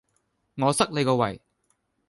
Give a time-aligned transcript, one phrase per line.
[0.55, 1.39] 我塞你個胃!